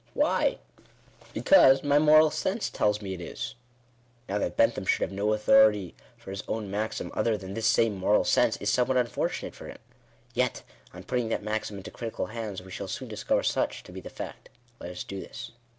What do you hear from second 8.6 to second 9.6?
somewhat unfortunate